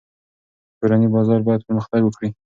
کورني 0.79 1.07
بازار 1.15 1.39
باید 1.47 1.65
پرمختګ 1.67 2.01
وکړي. 2.03 2.29